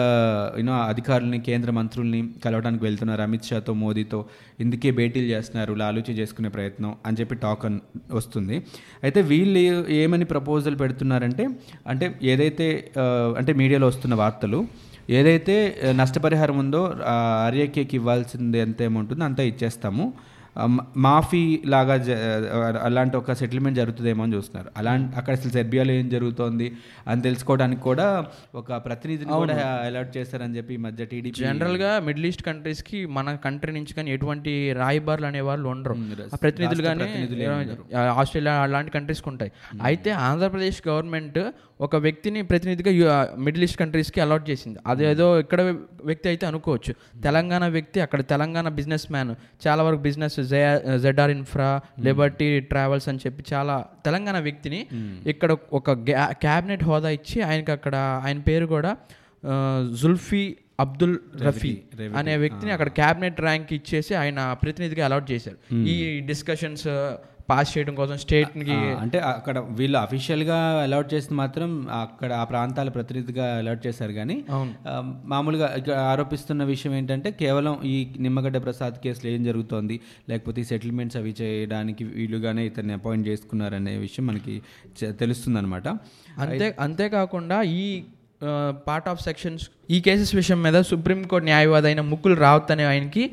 యూనో 0.61 0.75
అధికారుల్ని 0.92 1.40
కేంద్ర 1.49 1.71
మంత్రుల్ని 1.78 2.21
కలవడానికి 2.47 2.85
వెళ్తున్నారు. 2.88 3.23
అమిత్ 3.28 3.49
షాతో 3.50 3.75
మోదీతో. 3.85 4.21
ఇందుకే 4.64 4.90
భేటీలు 5.00 5.28
చేస్తున్నారు 5.35 5.73
లాలూచి 5.83 6.14
చేసుకునే 6.21 6.52
ప్రయత్నం 6.59 6.92
అని 7.06 7.18
చెప్పి 7.23 7.38
టాక్ 7.47 7.66
వస్తుంది. 8.21 8.59
అయితే 9.06 9.15
అయితే 9.16 9.28
వీళ్ళు 9.28 9.61
ఏమని 9.96 10.25
ప్రపోజల్ 10.32 10.75
పెడుతున్నారంటే 10.80 11.44
అంటే 11.90 12.06
ఏదైతే 12.32 12.66
అంటే 13.38 13.52
మీడియాలో 13.61 13.87
వస్తున్న 13.90 14.14
వార్తలు 14.20 14.58
ఏదైతే 15.11 15.54
నష్టపరిహారం 16.00 16.56
ఉందో 16.62 16.80
ఆర్యకేకి 17.46 17.94
ఇవ్వాల్సింది 18.00 18.58
ఎంత 18.64 18.82
అమౌంట్ 18.90 19.12
ఉందో 19.14 19.25
అంతా 19.25 19.42
ఇచ్చేస్తాము. 19.50 20.04
మాఫీ 21.04 21.40
లాగా 21.72 21.94
అలాంటి 22.86 23.16
ఒక 23.16 23.32
సెటిల్మెంట్ 23.40 23.78
జరుగుతుందేమో 23.78 24.22
అని 24.25 24.34
చూస్తున్నారు. 24.36 24.70
అలాంటి 24.80 25.16
అక్కడ 25.20 25.32
అసలు 25.38 25.52
సెర్బియాలో 25.56 25.92
ఏం 25.92 26.08
జరుగుతోంది 26.14 26.68
అని 27.08 27.22
తెలుసుకోవడానికి 27.26 27.82
కూడా 27.88 28.06
ఒక 28.60 28.72
ప్రతినిధిని 28.86 29.32
కూడా 29.32 29.56
అలర్ట్ 29.86 30.12
చేస్తారని 30.16 30.56
చెప్పి 30.56 30.75
ఈ 30.75 30.80
మధ్య 30.86 31.04
టీడీపీ 31.12 31.40
జనరల్గా 31.40 31.92
మిడిల్ 32.08 32.26
ఈస్ట్ 32.30 32.44
కంట్రీస్కి 32.48 33.00
మన 33.18 33.34
కంట్రీ 33.46 33.75
నుంచి 33.78 33.94
కానీ 33.94 34.10
ఎటువంటి 34.16 34.54
రాయబారులు 34.72 35.28
అనే 35.30 35.40
వాళ్ళు 35.50 35.68
ఉండరు. 35.75 35.96
ప్రతినిధులు 36.42 36.82
కానీ 36.82 37.08
ఆస్ట్రేలియా 38.20 38.56
అలాంటి 38.66 38.90
కంట్రీస్కి 38.90 39.30
ఉంటాయి. 39.34 39.52
అయితే 39.90 40.10
ఆంధ్రప్రదేశ్ 40.28 40.80
గవర్నమెంట్ 40.88 41.40
ఒక 41.86 41.96
వ్యక్తిని 42.04 42.42
ప్రతినిధిగా 42.50 43.16
మిడిల్ 43.46 43.64
ఈస్ట్ 43.64 43.78
కంట్రీస్కి 43.80 44.20
అలాట్ 44.20 44.44
చేసింది. 44.50 44.78
అదేదో 44.86 45.26
ఇక్కడ 45.40 45.60
వ్యక్తి 46.10 46.28
అయితే 46.28 46.44
అనుకోవచ్చు. 46.50 46.92
తెలంగాణ 47.22 47.64
వ్యక్తి 47.76 47.98
అక్కడ 48.00 48.20
తెలంగాణ 48.20 48.68
బిజినెస్ 48.78 49.06
మ్యాన్ 49.14 49.34
చాలా 49.66 49.82
వరకు 49.82 50.02
business 50.08 50.38
ZR 50.96 51.30
infra 51.30 51.80
Liberty 52.00 52.60
travels 52.60 53.08
అని 53.08 53.18
చెప్పి 53.26 53.44
చాలా 53.52 53.84
తెలంగాణ 54.06 54.38
వ్యక్తిని 54.38 54.86
ఇక్కడ 55.26 55.56
ఒక 55.72 55.92
క్యాబినెట్ 56.32 56.84
హోదా 56.84 57.10
ఇచ్చి 57.10 57.42
ఆయనకి 57.42 57.72
అక్కడ 57.72 57.96
ఆయన 58.24 58.38
పేరు 58.38 58.66
కూడా 58.66 58.96
జుల్ఫీ 59.92 60.44
అబ్దుల్ 60.78 61.14
రఫీ 61.45 61.73
అనే 62.18 62.35
వ్యక్తిని 62.42 62.73
అక్కడ 62.73 62.90
క్యాబినెట్ 62.99 63.38
ర్యాంక్ 63.42 63.71
ఇచ్చేసి 63.73 64.14
ఆయన 64.16 64.40
ప్రతినిధిగా 64.62 65.04
అలాట్ 65.06 65.30
చేశారు. 65.33 65.59
ఈ 65.88 65.97
డిస్కషన్స్ 66.28 66.87
పాస్ 67.49 67.73
చేయడం 67.73 67.95
కోసం 67.95 68.16
స్టేట్కి 68.23 68.73
ఆ, 68.76 68.95
అంటే 69.02 69.18
అక్కడ 69.28 69.56
వీళ్ళు 69.76 69.99
అఫీషియల్గా 69.99 70.56
అలౌట్ 70.80 71.11
చేసింది 71.12 71.37
మాత్రం 71.37 71.68
అక్కడ 71.99 72.30
ఆ 72.35 72.45
ప్రాంతాల 72.45 72.88
ప్రతినిధిగా 72.97 73.47
అలౌట్ 73.59 73.83
చేశారు 73.87 74.14
కానీ 74.14 74.37
మామూలుగా 75.26 75.68
ఇక్కడ 75.76 75.95
ఆరోపిస్తున్న 76.09 76.64
విషయం 76.64 76.95
ఏంటంటే 76.95 77.30
కేవలం 77.40 77.76
ఈ 77.85 77.95
నిమ్మగడ్డ 78.18 78.61
ప్రసాద్ 78.64 78.99
కేసులో 78.99 79.30
ఏం 79.30 79.45
జరుగుతోంది 79.45 79.99
లేకపోతే 80.28 80.61
ఈ 80.61 80.68
సెటిల్మెంట్స్ 80.71 81.16
అవి 81.16 81.35
చేయడానికి 81.40 82.04
వీలుగానే 82.12 82.64
ఇతన్ని 82.66 82.95
అపాయింట్ 82.95 83.28
చేసుకున్నారనే 83.28 83.95
విషయం 83.99 84.26
మనకి 84.26 84.56
తెలుస్తుంది 85.21 85.59
అనమాట 85.59 85.88
అంతే 86.40 86.68
అంతేకాకుండా 86.80 87.59
ఈ 87.78 87.87
పార్ట్ 88.87 89.09
ఆఫ్ 89.09 89.21
సెక్షన్స్ 89.23 89.62
ఈ 89.90 89.99
కేసెస్ 90.00 90.33
విషయం 90.35 90.59
మీద 90.62 90.76
సుప్రీంకోర్టు 90.88 91.47
న్యాయవాది 91.47 91.87
అయిన 91.87 92.00
ముక్కులు 92.09 92.35
రావత్ 92.37 92.71
అనే 92.71 92.85
ఆయనకి 92.85 93.25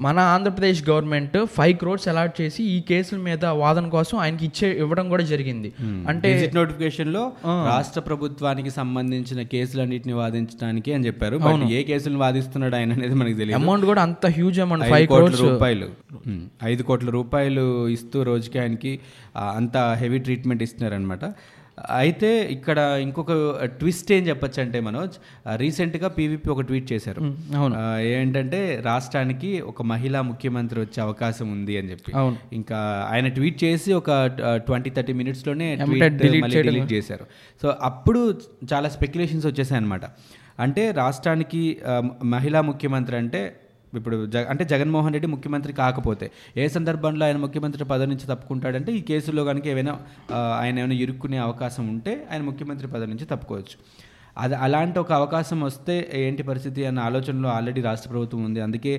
మన 0.00 0.18
Andhra Pradesh 0.32 0.80
government 0.88 1.36
five 1.56 1.74
crores 1.76 2.06
allot 2.08 2.34
చేసి 2.40 2.62
ఈ 2.72 2.80
కేసుల 2.80 3.18
మీద 3.26 3.44
వాదన 3.60 3.86
కోసం 3.88 4.16
ఆయనకి 4.18 4.44
ఇచ్చే 4.44 4.68
ఇవ్వడం 4.82 5.06
కూడా 5.08 5.24
జరిగింది. 5.24 5.70
అంటే 6.08 6.28
గెజిట్ 6.28 6.56
నోటిఫికేషన్లో 6.58 7.22
రాష్ట్ర 7.70 8.00
ప్రభుత్వానికి 8.00 8.70
సంబంధించిన 8.70 9.42
కేసులన్నింటిని 9.52 10.16
వాదించడానికి 10.20 10.92
అని 10.96 11.06
చెప్పారు. 11.06 11.38
బట్ 11.38 11.64
ఏ 11.70 11.82
కేసులను 11.90 12.20
వాదిస్తున్నాడు 12.24 12.76
ఆయన 12.76 12.92
అనేది 12.98 13.16
మనకి 13.22 13.38
తెలియదు. 13.40 13.58
అమౌంట్ 13.60 13.86
కూడా 13.86 14.02
అంత 14.02 14.26
హ్యూజ్ 14.38 14.60
అమౌంట్ 14.60 14.86
ఐదు 14.86 14.94
ఫైవ్ 14.94 15.08
కోట్ల 15.14 15.40
రూపాయలు. 15.46 15.88
ఉమ్, 16.26 16.42
ఐదు 16.64 16.84
కోట్ల 16.90 17.10
రూపాయలు 17.18 17.66
ఇస్తూ 17.88 18.20
రోజుకి 18.30 18.58
ఆయనకి 18.58 18.94
అంత 19.58 19.76
హెవీ 20.02 20.20
ట్రీట్మెంట్ 20.26 20.64
ఇస్తున్నారనమాట 20.68 21.24
అయితే 21.98 22.30
ఇక్కడ 22.54 22.78
ఇంకొక 23.02 23.32
ట్విస్ట్ 23.78 24.12
ఏం 24.12 24.28
చెప్పొచ్చు 24.28 24.60
అంటే 24.62 24.80
మనోజ్ 24.80 25.14
రీసెంట్గా 25.56 26.08
పీవీపీ 26.08 26.48
ఒక 26.50 26.60
ట్వీట్ 26.60 26.92
చేశారు 26.92 27.20
అవును. 27.56 27.74
ఏంటంటే 28.12 28.60
రాష్ట్రానికి 28.82 29.62
ఒక 29.62 29.82
మహిళా 29.92 30.22
ముఖ్యమంత్రి 30.22 30.80
వచ్చే 30.80 31.00
అవకాశం 31.02 31.52
ఉంది 31.52 31.76
అని 31.76 31.90
చెప్పి 31.90 32.12
అవును. 32.14 32.36
ఇంకా 32.52 32.78
ఆయన 33.10 33.28
ట్వీట్ 33.28 33.64
చేసి 33.64 33.92
ఒక 33.92 34.10
ట్వంటీ 34.66 34.90
థర్టీ 34.90 35.12
మినిట్స్లోనే. 35.12 35.68
డిలీట్ 36.62 36.92
చేశారు 36.92 37.26
సో 37.62 37.68
అప్పుడు 37.82 38.22
చాలా 38.72 38.88
స్పెక్యులేషన్స్ 38.88 39.46
వచ్చేసాయి 39.46 39.80
అనమాట 39.80 40.04
అంటే 40.58 40.90
రాష్ట్రానికి 40.92 41.62
మహిళా 42.24 42.60
ముఖ్యమంత్రి 42.60 43.16
అంటే 43.16 43.42
ఇప్పుడు 43.98 44.26
జగ 44.26 44.44
అంటే 44.44 44.64
జగన్మోహన్ 44.64 45.14
రెడ్డి 45.14 45.28
ముఖ్యమంత్రి 45.28 45.72
కాకపోతే 45.72 46.26
ఏ 46.56 46.66
సందర్భంలో 46.68 47.24
ఆయన 47.26 47.36
ముఖ్యమంత్రి 47.36 47.84
పదవి 47.84 48.10
నుంచి 48.10 48.26
తప్పుకుంటాడంటే 48.26 48.92
ఈ 48.92 49.00
కేసులో 49.00 49.44
కనుక 49.44 49.66
ఏమైనా 49.66 49.94
ఆయన 50.62 50.74
ఏమైనా 50.78 50.94
ఇరుక్కునే 50.94 51.38
అవకాశం 51.38 51.84
ఉంటే 51.88 52.14
ఆయన 52.30 52.42
ముఖ్యమంత్రి 52.42 52.88
పదవి 52.88 53.10
నుంచి 53.10 53.24
తప్పుకోవచ్చు. 53.24 53.76
అది 54.36 54.54
అలాంటి 54.54 54.98
ఒక 54.98 55.12
అవకాశం 55.12 55.58
వస్తే 55.60 55.94
ఏంటి 56.20 56.42
పరిస్థితి 56.42 56.80
అన్న 56.88 57.00
ఆలోచనలో 57.08 57.48
ఆల్రెడీ 57.48 57.80
రాష్ట్ర 57.80 58.10
ప్రభుత్వం 58.10 58.44
ఉంది. 58.44 58.60
అందుకే 58.66 58.92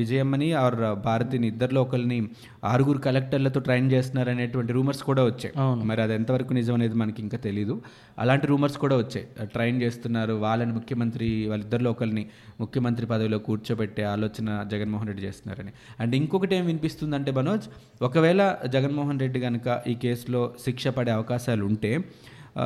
విజయమ్మని 0.00 0.48
ఆర్ 0.62 0.76
భారతిని 1.06 1.46
ఇద్దరిలో 1.52 1.82
ఒకరిని 1.82 2.18
ఆరుగురు 2.64 2.98
కలెక్టర్లతో 2.98 3.60
ట్రైన్ 3.60 3.88
చేస్తున్నారు 3.92 4.30
అనేటువంటి 4.30 4.72
రూమర్స్ 4.72 5.02
కూడా 5.02 5.22
వచ్చాయి. 5.24 5.54
మరి 5.90 6.02
అది 6.02 6.14
ఎంతవరకు 6.14 6.52
నిజం 6.52 6.74
అనేది 6.74 6.98
మనకి 7.02 7.22
ఇంకా 7.22 7.38
తెలియదు 7.46 7.76
అలాంటి 8.18 8.46
రూమర్స్ 8.52 8.78
కూడా 8.84 8.96
వచ్చాయి. 9.02 9.26
ట్రైన్ 9.54 9.78
చేస్తున్నారు. 9.82 10.34
వాళ్ళని 10.44 10.72
ముఖ్యమంత్రి 10.72 11.28
వాళ్ళిద్దరిలో 11.52 11.90
ఒకరిని 11.90 12.26
ముఖ్యమంత్రి 12.60 13.06
పదవిలో 13.06 13.38
కూర్చోబెట్టే 13.38 14.02
ఆలోచన 14.14 14.48
జగన్మోహన్ 14.72 15.08
రెడ్డి 15.08 15.24
చేస్తున్నారని. 15.26 15.72
అండ్ 16.00 16.14
ఇంకొకటి 16.20 16.56
ఏం 16.56 16.66
వినిపిస్తుందంటే 16.66 17.30
మనోజ్ 17.40 17.68
ఒకవేళ 18.02 18.42
జగన్మోహన్ 18.66 19.20
రెడ్డి 19.20 19.40
కనుక 19.40 19.80
ఈ 19.88 19.94
కేసులో 19.94 20.42
శిక్ష 20.64 20.88
పడే 20.88 21.12
అవకాశాలు 21.12 21.64
ఉంటే 21.64 21.92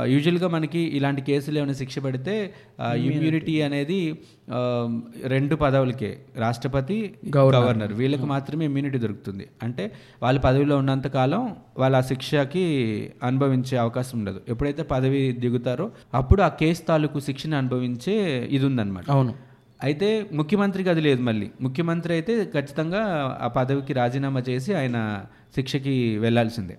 యూజువల్గా 0.04 0.48
మనకి 0.48 0.80
ఇలాంటి 0.98 1.22
కేసులు 1.22 1.58
ఏమైనా 1.58 1.72
శిక్ష 1.72 1.98
పడితే 1.98 2.34
ఇమ్యూనిటీ 3.08 3.54
అనేది 3.60 3.98
రెండు 5.34 5.54
పదవులకే. 5.56 6.10
రాష్ట్రపతి 6.36 7.14
గవర్నర్ 7.36 7.92
వీళ్ళకి 7.92 8.26
మాత్రమే 8.26 8.64
ఇమ్యూనిటీ 8.64 8.98
దొరుకుతుంది. 8.98 9.46
అంటే 9.62 9.92
వాళ్ళ 10.22 10.38
పదవిలో 10.40 10.76
ఉన్నంత 10.78 11.06
కాలం 11.06 11.42
వాళ్ళ 11.78 11.96
ఆ 11.96 12.00
శిక్షకి 12.00 12.66
అనుభవించే 13.22 13.76
అవకాశం 13.76 14.18
ఉండదు. 14.18 14.40
ఎప్పుడైతే 14.48 14.82
పదవి 14.82 15.32
దిగుతారో 15.32 15.90
అప్పుడు 16.14 16.42
ఆ 16.42 16.48
కేసు 16.62 16.82
తాలూకు 16.82 17.20
శిక్షను 17.20 17.56
అనుభవించే 17.56 18.16
ఇది 18.50 18.66
ఉందన్నమాట 18.66 19.10
అవును. 19.10 19.34
అయితే 19.82 20.26
ముఖ్యమంత్రికి 20.32 20.88
అది 20.88 21.00
లేదు 21.00 21.22
మళ్ళీ. 21.22 21.50
ముఖ్యమంత్రి 21.60 22.12
అయితే 22.14 22.34
ఖచ్చితంగా 22.54 23.00
ఆ 23.40 23.48
పదవికి 23.56 23.92
రాజీనామా 23.92 24.42
చేసి 24.48 24.70
ఆయన 24.74 24.98
శిక్షకి 25.56 25.94
వెళ్ళాల్సిందే 26.18 26.76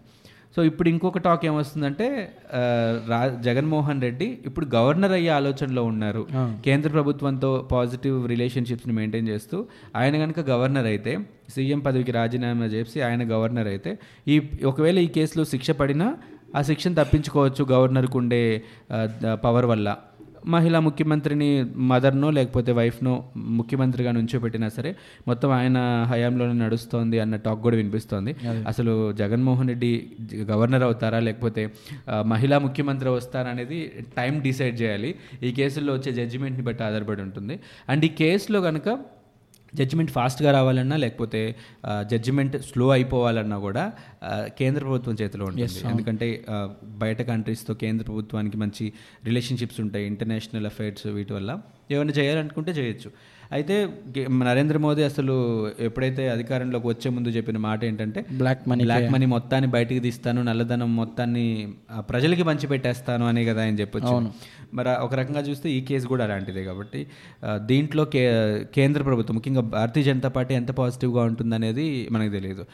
సో 0.57 0.63
ఇప్పుడు 0.63 0.89
ఇంకొక 0.89 1.19
టాక్ 1.25 1.43
ఏమొస్తుందంటే 1.45 2.05
రా 3.09 3.19
జగన్మోహన్ 3.47 3.99
రెడ్డి 4.01 4.27
ఇప్పుడు 4.45 4.65
గవర్నర్ 4.75 5.11
అయ్యే 5.11 5.29
ఆలోచనలో 5.29 5.83
ఉన్నారు. 5.83 6.21
కేంద్ర 6.65 6.89
ప్రభుత్వంతో 6.95 7.51
పాజిటివ్ 7.71 8.15
రిలేషన్షిప్స్ని 8.27 8.93
మెయింటైన్ 8.93 9.27
చేస్తూ 9.27 9.57
ఆయన 9.95 10.15
కనుక 10.23 10.39
గవర్నర్ 10.49 10.87
అయితే 10.93 11.13
సీఎం 11.55 11.79
పదవికి 11.79 12.11
రాజీనామా 12.11 12.69
చేసి 12.75 12.97
ఆయన 13.01 13.23
గవర్నర్ 13.33 13.69
అయితే 13.73 13.93
ఈ 14.27 14.37
ఒకవేళ 14.71 14.97
ఈ 14.99 15.07
కేసులో 15.17 15.45
శిక్ష 15.53 15.71
పడినా 15.81 16.07
ఆ 16.55 16.61
శిక్షను 16.61 16.95
తప్పించుకోవచ్చు 16.95 17.63
గవర్నర్కు 17.73 18.17
ఉండే 18.17 18.41
పవర్ 19.45 19.67
వల్ల. 19.73 19.87
మహిళా 20.45 20.79
ముఖ్యమంత్రిని 20.79 21.63
మదర్నో 21.63 22.31
లేకపోతే 22.31 22.71
వైఫ్నో 22.71 23.29
ముఖ్యమంత్రిగా 23.35 24.11
నుంచోబెట్టినా 24.11 24.69
సరే 24.69 24.95
మొత్తం 25.27 25.51
ఆయన 25.51 26.05
హయాంలోనే 26.09 26.53
నడుస్తోంది 26.53 27.19
అన్న 27.19 27.35
టాక్ 27.35 27.61
కూడా 27.61 27.77
వినిపిస్తోంది. 27.77 28.35
అసలు 28.67 29.11
జగన్మోహన్ 29.11 29.67
రెడ్డి 29.67 30.11
గవర్నర్ 30.33 30.83
అవుతారా 30.83 31.19
లేకపోతే 31.19 31.69
మహిళా 32.25 32.59
ముఖ్యమంత్రి 32.59 33.09
వస్తారా 33.09 33.49
అనేది 33.49 34.05
టైం 34.17 34.39
డిసైడ్ 34.39 34.81
చేయాలి. 34.81 35.15
ఈ 35.43 35.51
కేసుల్లో 35.51 35.93
వచ్చే 35.93 36.13
జడ్జిమెంట్ని 36.13 36.65
బట్టి 36.65 36.83
ఆధారపడి 36.83 37.21
ఉంటుంది. 37.21 37.59
అండ్ 37.89 38.05
ఈ 38.05 38.07
కేసులో 38.07 38.61
కనుక 38.61 38.99
జడ్జిమెంట్ 39.75 40.11
ఫాస్ట్గా 40.11 40.51
రావాలన్నా 40.51 40.97
లేకపోతే 40.97 41.55
జడ్జిమెంట్ 42.11 42.57
స్లో 42.57 42.89
అయిపోవాలన్నా 42.89 43.59
కూడా 43.59 43.93
కేంద్ర 44.47 44.81
ప్రభుత్వం 44.81 45.15
చేతిలో 45.21 45.45
ఉంటుంది. 45.45 45.87
ఎందుకంటే 45.89 46.45
బయట 46.83 47.21
కంట్రీస్తో 47.21 47.73
కేంద్ర 47.73 48.05
ప్రభుత్వానికి 48.05 48.57
మంచి 48.57 48.93
రిలేషన్షిప్స్ 49.25 49.81
ఉంటాయి 49.81 50.05
ఇంటర్నేషనల్ 50.05 50.65
అఫైర్స్ 50.65 51.07
వీటి 51.07 51.33
వల్ల. 51.33 51.61
ఏమైనా 51.95 52.13
చేయాలనుకుంటే 52.19 52.73
చేయొచ్చు. 52.79 53.11
అయితే 53.55 53.75
నరేంద్ర 54.45 54.77
మోదీ 54.85 55.01
అసలు 55.09 55.33
ఎప్పుడైతే 55.85 56.23
అధికారంలోకి 56.33 56.87
వచ్చే 56.89 57.09
ముందు 57.15 57.29
చెప్పిన 57.35 57.57
మాట 57.65 57.79
ఏంటంటే 57.89 58.19
బ్లాక్ 58.41 58.63
మనీ 58.69 58.83
బ్లాక్ 58.87 59.05
మనీ 59.13 59.27
మొత్తాన్ని 59.33 59.69
బయటికి 59.75 60.01
తీస్తాను 60.05 60.39
నల్లధనం 60.47 60.89
మొత్తాన్ని 61.01 61.43
ప్రజలకి 62.09 62.45
పంచి 62.49 62.67
పెట్టేస్తాను 62.71 63.25
అనే 63.31 63.43
కదా 63.49 63.61
ఆయన 63.65 63.75
చెప్పొచ్చు. 63.81 64.15
మరి 64.77 64.89
ఒక 65.05 65.13
రకంగా 65.19 65.41
చూస్తే 65.49 65.67
ఈ 65.75 65.79
కేసు 65.89 66.05
కూడా 66.13 66.23
అలాంటిదే 66.27 66.63
కాబట్టి 66.69 67.01
దీంట్లో 67.69 68.03
కే 68.15 68.23
కేంద్ర 68.77 69.01
ప్రభుత్వం 69.09 69.35
ముఖ్యంగా 69.37 69.63
భారతీయ 69.77 70.05
జనతా 70.09 70.29
పార్టీ 70.37 70.53
ఎంత 70.61 70.71
పాజిటివ్గా 70.79 71.23
ఉంటుందనేది 71.29 71.85
మనకు 72.15 72.33
తెలియదు. 72.37 72.65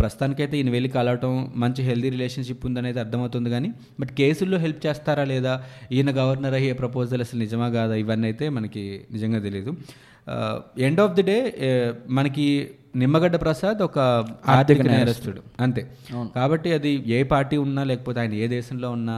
ప్రస్తుతానికైతే 0.00 0.56
ఈయన 0.60 0.72
వెళ్ళి 0.76 0.92
కలవటం 0.96 1.34
మంచి 1.64 1.82
హెల్దీ 1.90 2.10
రిలేషన్షిప్ 2.16 2.66
ఉందనేది 2.70 3.00
అర్థమవుతుంది 3.04 3.52
కానీ 3.56 3.70
బట్ 4.00 4.14
కేసుల్లో 4.22 4.60
హెల్ప్ 4.64 4.82
చేస్తారా 4.86 5.26
లేదా 5.34 5.54
ఈయన 5.98 6.10
గవర్నర్ 6.22 6.58
అయ్యే 6.60 6.74
ప్రపోజల్ 6.82 7.22
అసలు 7.26 7.40
నిజమా 7.46 7.70
కాదా 7.78 7.96
ఇవన్నీ 8.04 8.28
అయితే 8.30 8.48
మనకి 8.58 8.84
నిజంగా 9.12 9.40
తెలియదు 9.46 9.72
ఎండ్ 10.86 11.00
ఆఫ్ 11.04 11.14
ది 11.18 11.24
డే 11.30 11.36
మనకి 12.18 12.46
నిమ్మగడ్డ 12.96 13.36
ప్రసాద్ 13.44 13.80
ఒక 13.86 13.98
ఆర్థిక 14.48 14.82
నేరస్తుడు. 14.86 15.40
అంతే. 15.60 15.82
కాబట్టి 16.36 16.68
అది 16.72 16.92
ఏ 17.16 17.20
పార్టీ 17.32 17.56
ఉన్నా 17.66 17.82
లేకపోతే 17.90 18.18
ఆయన 18.20 18.34
ఏ 18.44 18.46
దేశంలో 18.56 18.90
ఉన్నా 18.98 19.16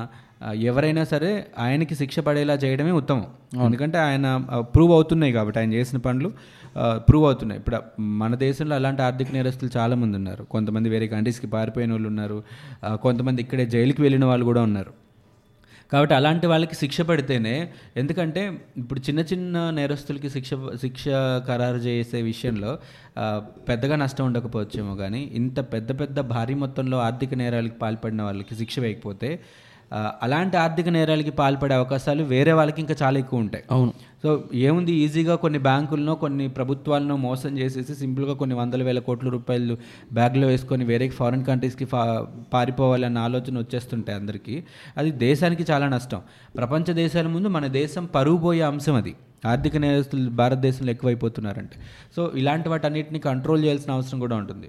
ఎవరైనా 0.71 1.02
సరే 1.12 1.31
ఆయనకి 1.64 1.95
శిక్ష 1.95 2.19
పడేలా 2.26 2.55
చేయడమే 2.64 2.93
ఉత్తమం. 3.00 3.26
ఎందుకంటే 3.66 3.99
ఆయన 4.07 4.26
ప్రూవ్ 4.75 4.93
అవుతున్నాయి 4.97 5.33
కాబట్టి 5.37 5.59
ఆయన 5.61 5.71
చేసిన 5.78 5.99
పనులు 6.07 6.31
ప్రూవ్ 7.09 7.25
అవుతున్నాయి. 7.25 7.59
ఇప్పుడు 7.61 7.78
మన 8.23 8.35
దేశంలో 8.47 8.75
అలాంటి 8.76 9.00
ఆర్థిక 9.02 9.28
నేరస్తులు 9.33 9.71
చాలామంది 9.76 10.16
ఉన్నారు. 10.16 10.43
కొంతమంది 10.55 10.88
వేరే 10.95 11.07
కంట్రీస్కి 11.14 11.49
పారిపోయిన 11.57 11.90
వాళ్ళు 11.97 12.09
ఉన్నారు. 12.12 12.38
కొంతమంది 13.02 13.43
ఇక్కడే 13.43 13.66
జైలుకి 13.75 14.02
వెళ్ళిన 14.02 14.25
వాళ్ళు 14.31 14.47
కూడా 14.50 14.62
ఉన్నారు. 14.69 14.93
కాబట్టి 15.93 16.14
అలాంటి 16.14 16.47
వాళ్ళకి 16.47 16.75
శిక్ష 16.75 17.00
పడితేనే 17.00 17.69
ఎందుకంటే 17.97 18.43
ఇప్పుడు 18.76 19.00
చిన్న 19.00 19.21
చిన్న 19.21 19.71
నేరస్తులకి 19.71 20.31
శిక్ష 20.31 20.50
శిక్ష 20.81 21.05
ఖరారు 21.49 21.76
చేసే 21.76 22.23
విషయంలో 22.23 22.78
పెద్దగా 23.69 23.97
నష్టం 23.97 24.25
ఉండకపోవచ్చేమో 24.25 24.97
కానీ 24.97 25.31
ఇంత 25.33 25.61
పెద్ద 25.61 26.00
పెద్ద 26.00 26.21
భారీ 26.21 26.55
మొత్తంలో 26.55 26.99
ఆర్థిక 26.99 27.35
నేరాలకు 27.35 27.75
పాల్పడిన 27.75 28.23
వాళ్ళకి 28.23 28.55
శిక్ష 28.55 28.81
వేయకపోతే 28.81 29.31
అలాంటి 30.23 30.57
ఆర్థిక 30.57 30.88
నేరాలకి 30.88 31.31
పాల్పడే 31.31 31.75
అవకాశాలు 31.75 32.23
వేరే 32.23 32.52
వాళ్ళకి 32.52 32.81
ఇంకా 32.81 32.95
చాలా 33.02 33.19
ఎక్కువ 33.19 33.38
ఉంటాయి. 33.38 33.64
అవును. 33.71 33.93
సో 34.26 34.45
ఏముంది 34.54 34.92
ఈజీగా 34.92 35.35
కొన్ని 35.35 35.59
బ్యాంకులను 35.59 36.14
కొన్ని 36.14 36.49
ప్రభుత్వాలను 36.49 37.16
మోసం 37.16 37.59
చేసేసి 37.59 37.95
సింపుల్గా 37.95 38.35
కొన్ని 38.35 38.56
వందల 38.56 38.83
వేల 38.83 38.99
కోట్ల 38.99 39.28
రూపాయలు 39.28 39.76
బ్యాగ్లో 40.12 40.49
వేసుకొని 40.49 40.85
వేరే 40.85 41.09
ఫారిన్ 41.09 41.45
కంట్రీస్కి 41.45 41.85
ఫా 41.85 42.26
పారిపోవాలన్న 42.52 43.18
ఆలోచన 43.18 43.59
వచ్చేస్తుంటాయి 43.59 44.18
అందరికీ. 44.18 44.64
అది 44.97 45.11
దేశానికి 45.11 45.66
చాలా 45.71 45.88
నష్టం. 45.88 46.21
ప్రపంచ 46.56 46.92
దేశాల 46.92 47.26
ముందు 47.26 47.49
మన 47.49 47.66
దేశం 47.66 48.04
పరుగు 48.04 48.37
పోయే 48.37 48.62
అంశం 48.62 48.95
అది. 48.95 49.14
ఆర్థిక 49.47 49.76
నేరస్తులు 49.76 50.31
భారతదేశంలో 50.31 50.91
ఎక్కువైపోతున్నారంటే. 50.91 51.76
సో 52.17 52.33
ఇలాంటి 52.35 52.69
వాటన్నిటిని 52.69 53.19
కంట్రోల్ 53.19 53.65
చేయాల్సిన 53.65 53.93
అవసరం 53.93 54.21
కూడా 54.21 54.37
ఉంటుంది. 54.37 54.69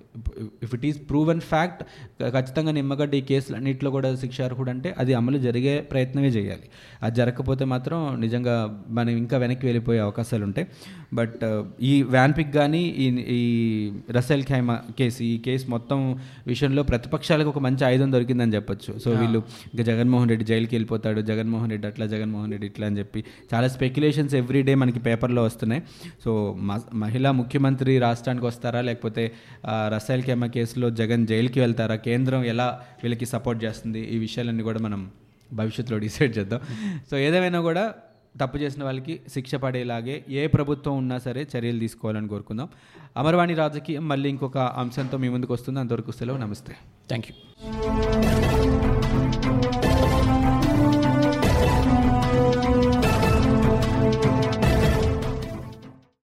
If 0.63 0.75
it 0.75 0.85
is 0.85 0.99
proven 1.09 1.41
fact 1.41 1.83
ఖచ్చితంగా 2.21 2.71
నిమ్మగడ్డ 2.71 3.13
ఈ 3.13 3.21
కేసులు 3.21 3.57
అన్నింటిలో 3.57 3.91
కూడా 3.91 4.15
శిక్షార్హుడు 4.15 4.69
అంటే 4.69 4.95
అది 4.97 5.13
అమలు 5.13 5.37
జరిగే 5.37 5.81
ప్రయత్నమే 5.91 6.27
చేయాలి. 6.27 6.67
అది 7.03 7.15
జరగకపోతే 7.15 7.65
మాత్రం 7.65 7.99
నిజంగా 8.19 8.83
మనం 8.89 9.09
ఇంకా 9.09 9.37
వెనక్కి 9.37 9.65
వెళ్ళిపోయే 9.65 9.99
అవకాశాలు 9.99 10.43
ఉంటాయి 10.45 10.67
బట్ 11.11 11.43
ఈ 11.81 12.01
వ్యాన్పిక్ 12.09 12.53
కానీ 12.53 12.81
ఈ 12.97 13.05
ఈ 13.33 13.41
రసెల్ 14.11 14.43
ఖైమా 14.43 14.75
కేసు 14.97 15.23
ఈ 15.23 15.37
కేసు 15.37 15.65
మొత్తం 15.69 15.99
విషయంలో 16.47 16.83
ప్రతిపక్షాలకు 16.83 17.49
ఒక 17.49 17.59
మంచి 17.59 17.85
ఆయుధం 17.85 18.13
దొరికిందని 18.13 18.53
చెప్పొచ్చు. 18.53 18.99
సో 18.99 19.11
వీళ్ళు 19.11 19.39
ఇంకా 19.71 19.83
జగన్మోహన్ 19.83 20.29
రెడ్డి 20.29 20.45
జైలుకి 20.45 20.75
వెళ్ళిపోతాడు 20.75 21.21
జగన్మోహన్ 21.21 21.71
రెడ్డి 21.71 21.87
అట్లా 21.87 22.05
జగన్మోహన్ 22.05 22.51
రెడ్డి 22.51 22.67
ఇట్లా 22.67 22.87
అని 22.87 22.97
చెప్పి 22.97 23.21
చాలా 23.53 23.67
స్పెక్యులేషన్స్ 23.67 24.35
ఎవ్రీ 24.35 24.61
డే 24.61 24.75
మనకి 24.75 24.99
పేపర్లో 24.99 25.43
వస్తున్నాయి. 25.43 25.83
సో 26.23 26.31
మహిళా 26.95 27.31
ముఖ్యమంత్రి 27.31 27.97
రాష్ట్రానికి 27.99 28.45
వస్తారా 28.45 28.81
లేకపోతే 28.81 29.25
ఆ, 29.65 29.87
రసాయల్ 29.87 30.23
ఖైమా 30.23 30.47
కేసులో 30.47 30.89
జగన్ 30.99 31.27
జైలుకి 31.27 31.59
వెళ్తారా 31.59 31.95
కేంద్రం 32.07 32.43
ఎలా 32.45 32.67
వీళ్ళకి 33.03 33.25
సపోర్ట్ 33.27 33.63
చేస్తుంది 33.63 34.03
ఈ 34.07 34.17
విషయాలన్నీ 34.17 34.63
కూడా 34.63 34.79
మనం 34.79 35.01
భవిష్యత్తులో 35.51 35.97
డిసైడ్ 35.99 36.37
చేద్దాం. 36.37 36.61
సో 37.11 37.17
ఏదేమైనా 37.17 37.59
కూడా 37.61 37.83
తప్పు 38.41 38.57
చేసిన 38.57 38.83
వాళ్ళకి 38.83 39.19
శిక్ష 39.33 39.55
పడేలాగే 39.55 40.25
ఏ 40.29 40.47
ప్రభుత్వం 40.47 40.97
ఉన్నా 40.97 41.17
సరే 41.17 41.47
చర్యలు 41.57 41.79
తీసుకోవాలని 41.79 42.27
కోరుకుందాం. 42.27 42.69
అమర్వాణి 43.17 43.53
రాజకీయం 43.53 44.07
మళ్ళీ 44.07 44.29
ఇంకొక 44.29 44.57
అంశంతో 44.57 45.17
మీ 45.17 45.29
ముందుకు 45.29 45.53
వస్తుంది. 45.53 45.79
అంతవరకు 45.79 46.11
సెలవు 46.11 46.37
నమస్తే. 46.37 46.73
Thank 47.07 47.27
you 47.29 48.46